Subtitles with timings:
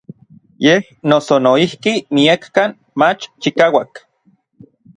[0.65, 3.91] Yej noso noijki miekkan mach chikauak.